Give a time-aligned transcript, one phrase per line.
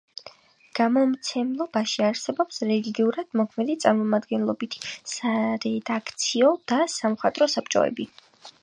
[0.77, 4.83] გამომცემლობაში არსებობს რეგულარულად მოქმედი წარმომადგენლობითი
[5.15, 8.13] სარედაქციო და სამხატვრო საბჭოები.